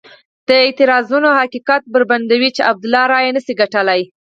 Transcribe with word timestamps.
دا 0.47 0.55
اعتراضونه 0.65 1.29
حقیقت 1.41 1.81
بربنډوي 1.93 2.49
چې 2.55 2.61
عبدالله 2.69 3.03
رایې 3.13 3.31
نه 3.35 3.41
شي 3.45 3.53
ګټلای. 3.61 4.01